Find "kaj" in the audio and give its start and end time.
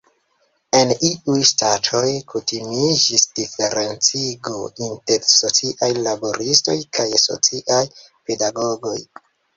6.99-7.07